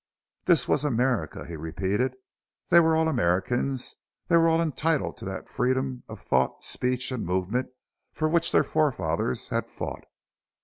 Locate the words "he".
1.45-1.55